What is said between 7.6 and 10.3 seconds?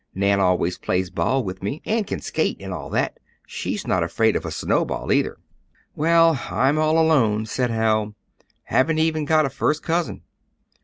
Hal. "Haven't even got a first cousin.